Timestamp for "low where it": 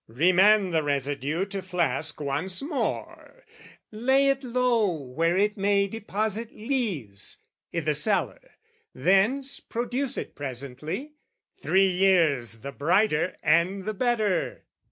4.43-5.57